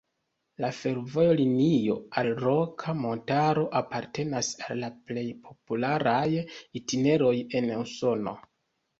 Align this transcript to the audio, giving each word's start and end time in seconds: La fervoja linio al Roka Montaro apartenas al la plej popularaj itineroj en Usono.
La 0.63 0.69
fervoja 0.75 1.33
linio 1.39 1.97
al 2.21 2.29
Roka 2.45 2.95
Montaro 3.01 3.65
apartenas 3.81 4.49
al 4.67 4.81
la 4.85 4.89
plej 5.11 5.25
popularaj 5.49 6.25
itineroj 6.81 7.35
en 7.61 7.69
Usono. 7.83 8.35